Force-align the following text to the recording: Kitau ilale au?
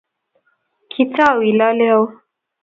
Kitau 0.91 1.37
ilale 1.49 1.89
au? 1.97 2.05